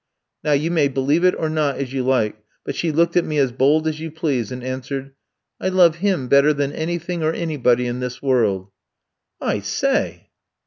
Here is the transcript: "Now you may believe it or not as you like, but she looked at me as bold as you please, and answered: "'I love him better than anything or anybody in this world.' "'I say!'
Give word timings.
"Now 0.43 0.53
you 0.53 0.71
may 0.71 0.87
believe 0.87 1.23
it 1.23 1.35
or 1.37 1.47
not 1.47 1.77
as 1.77 1.93
you 1.93 2.01
like, 2.03 2.35
but 2.65 2.75
she 2.75 2.91
looked 2.91 3.15
at 3.15 3.23
me 3.23 3.37
as 3.37 3.51
bold 3.51 3.87
as 3.87 3.99
you 3.99 4.09
please, 4.09 4.51
and 4.51 4.63
answered: 4.63 5.11
"'I 5.59 5.69
love 5.69 5.97
him 5.97 6.27
better 6.27 6.53
than 6.53 6.71
anything 6.71 7.21
or 7.21 7.33
anybody 7.33 7.85
in 7.85 7.99
this 7.99 8.19
world.' 8.19 8.69
"'I 9.41 9.59
say!' 9.59 10.29